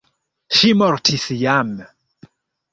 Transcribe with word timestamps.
Ŝi 0.59 0.71
mortis 0.79 1.27
jam. 1.43 1.71